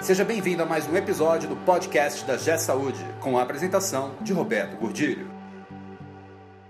[0.00, 4.32] Seja bem-vindo a mais um episódio do podcast da G Saúde, com a apresentação de
[4.32, 5.28] Roberto Gordilho.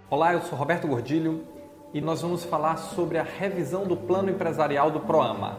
[0.08, 1.44] Olá, eu sou Roberto Gordilho
[1.92, 5.58] e nós vamos falar sobre a revisão do plano empresarial do Proama.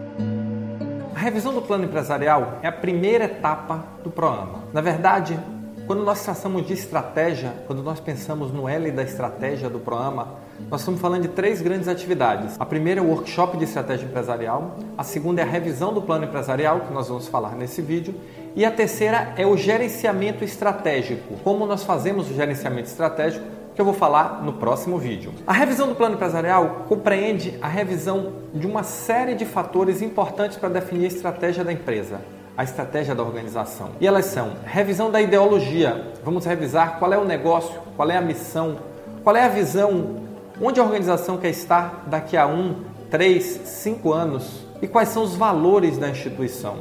[1.14, 4.64] A revisão do plano empresarial é a primeira etapa do Proama.
[4.72, 5.38] Na verdade,
[5.86, 10.34] quando nós traçamos de estratégia, quando nós pensamos no L da estratégia do programa,
[10.68, 12.56] nós estamos falando de três grandes atividades.
[12.58, 16.24] A primeira é o workshop de estratégia empresarial, a segunda é a revisão do plano
[16.24, 18.14] empresarial, que nós vamos falar nesse vídeo,
[18.56, 21.34] e a terceira é o gerenciamento estratégico.
[21.44, 25.34] Como nós fazemos o gerenciamento estratégico, que eu vou falar no próximo vídeo.
[25.46, 30.70] A revisão do plano empresarial compreende a revisão de uma série de fatores importantes para
[30.70, 32.22] definir a estratégia da empresa
[32.56, 33.90] a estratégia da organização.
[34.00, 36.12] E elas são revisão da ideologia.
[36.24, 38.78] Vamos revisar qual é o negócio, qual é a missão,
[39.22, 40.16] qual é a visão,
[40.60, 42.76] onde a organização quer estar daqui a um,
[43.10, 46.76] três, cinco anos e quais são os valores da instituição.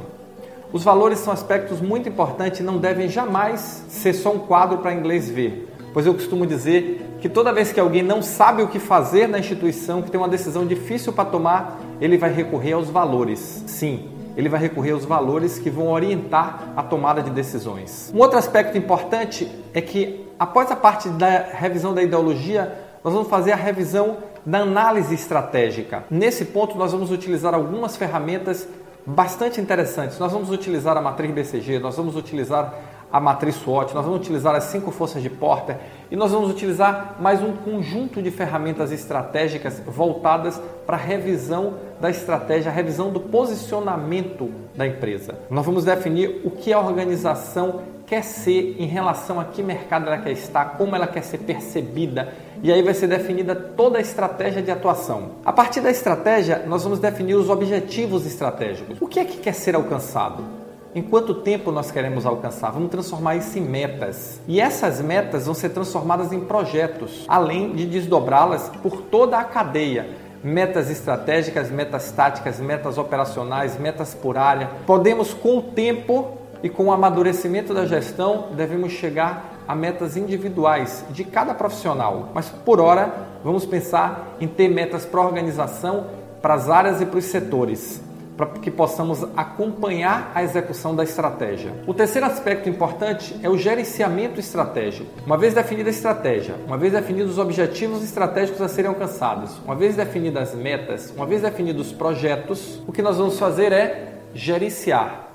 [0.72, 4.92] Os valores são aspectos muito importantes e não devem jamais ser só um quadro para
[4.92, 8.78] inglês ver, pois eu costumo dizer que toda vez que alguém não sabe o que
[8.78, 13.64] fazer na instituição, que tem uma decisão difícil para tomar, ele vai recorrer aos valores.
[13.66, 18.12] Sim, ele vai recorrer aos valores que vão orientar a tomada de decisões.
[18.14, 23.28] Um outro aspecto importante é que, após a parte da revisão da ideologia, nós vamos
[23.28, 26.04] fazer a revisão da análise estratégica.
[26.10, 28.68] Nesse ponto, nós vamos utilizar algumas ferramentas
[29.06, 30.18] bastante interessantes.
[30.18, 32.74] Nós vamos utilizar a matriz BCG, nós vamos utilizar
[33.12, 35.76] a matriz SWOT, nós vamos utilizar as cinco forças de Porter
[36.10, 42.10] e nós vamos utilizar mais um conjunto de ferramentas estratégicas voltadas para a revisão da
[42.10, 45.34] estratégia, a revisão do posicionamento da empresa.
[45.50, 50.18] Nós vamos definir o que a organização quer ser em relação a que mercado ela
[50.18, 52.32] quer estar, como ela quer ser percebida,
[52.62, 55.32] e aí vai ser definida toda a estratégia de atuação.
[55.44, 58.98] A partir da estratégia, nós vamos definir os objetivos estratégicos.
[59.00, 60.65] O que é que quer ser alcançado?
[60.96, 62.70] Em quanto tempo nós queremos alcançar?
[62.70, 64.40] Vamos transformar isso em metas.
[64.48, 70.08] E essas metas vão ser transformadas em projetos, além de desdobrá-las por toda a cadeia
[70.42, 74.70] metas estratégicas, metas táticas, metas operacionais, metas por área.
[74.86, 81.04] Podemos, com o tempo e com o amadurecimento da gestão, devemos chegar a metas individuais
[81.10, 82.30] de cada profissional.
[82.32, 83.12] Mas por hora,
[83.44, 86.06] vamos pensar em ter metas para a organização,
[86.40, 88.05] para as áreas e para os setores
[88.36, 91.72] para que possamos acompanhar a execução da estratégia.
[91.86, 95.10] O terceiro aspecto importante é o gerenciamento estratégico.
[95.24, 99.74] Uma vez definida a estratégia, uma vez definidos os objetivos estratégicos a serem alcançados, uma
[99.74, 104.18] vez definidas as metas, uma vez definidos os projetos, o que nós vamos fazer é
[104.34, 105.28] gerenciar.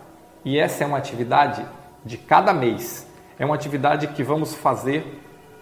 [0.45, 1.65] E essa é uma atividade
[2.05, 3.07] de cada mês.
[3.39, 5.19] É uma atividade que vamos fazer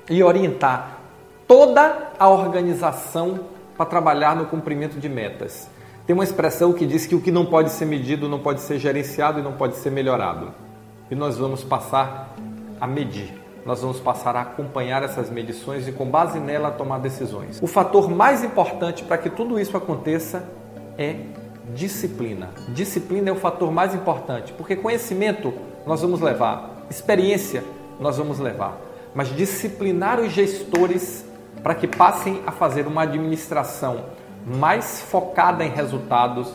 [0.09, 0.99] e orientar
[1.47, 3.39] toda a organização
[3.77, 5.69] para trabalhar no cumprimento de metas.
[6.09, 8.79] Tem uma expressão que diz que o que não pode ser medido não pode ser
[8.79, 10.51] gerenciado e não pode ser melhorado.
[11.11, 12.35] E nós vamos passar
[12.81, 13.31] a medir.
[13.63, 17.59] Nós vamos passar a acompanhar essas medições e, com base nela, tomar decisões.
[17.61, 20.49] O fator mais importante para que tudo isso aconteça
[20.97, 21.15] é
[21.75, 22.49] disciplina.
[22.69, 25.53] Disciplina é o fator mais importante, porque conhecimento
[25.85, 27.63] nós vamos levar, experiência
[27.99, 28.81] nós vamos levar,
[29.13, 31.23] mas disciplinar os gestores
[31.61, 34.05] para que passem a fazer uma administração
[34.45, 36.53] mais focada em resultados,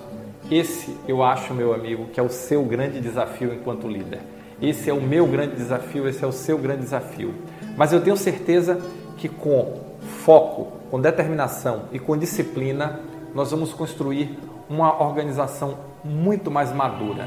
[0.50, 4.21] esse eu acho, meu amigo, que é o seu grande desafio enquanto líder.
[4.61, 7.34] Esse é o meu grande desafio, esse é o seu grande desafio.
[7.77, 8.81] Mas eu tenho certeza
[9.17, 9.81] que com
[10.25, 13.00] foco, com determinação e com disciplina,
[13.34, 17.27] nós vamos construir uma organização muito mais madura.